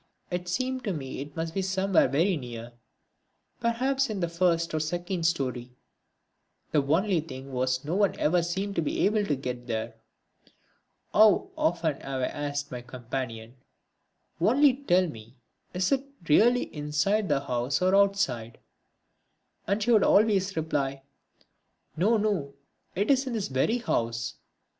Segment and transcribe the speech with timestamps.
[0.31, 2.73] It seemed to me it must be somewhere very near
[3.59, 5.75] perhaps in the first or second storey;
[6.71, 9.93] the only thing was one never seemed to be able to get there.
[11.13, 13.57] How often have I asked my companion,
[14.41, 15.35] "Only tell me,
[15.71, 18.57] is it really inside the house or outside?"
[19.67, 21.03] And she would always reply,
[21.95, 22.55] "No, no,
[22.95, 24.33] it's in this very house."